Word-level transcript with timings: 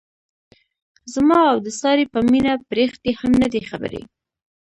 زما 1.13 1.39
او 1.51 1.57
د 1.65 1.67
سارې 1.81 2.05
په 2.13 2.19
مینه 2.31 2.53
پریښتې 2.71 3.11
هم 3.19 3.31
نه 3.41 3.47
دي 3.53 3.61
خبرې. 3.69 4.01